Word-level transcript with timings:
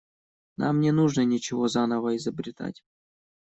Нам 0.57 0.79
не 0.79 0.91
нужно 0.91 1.25
ничего 1.25 1.67
заново 1.67 2.15
изобретать. 2.17 2.83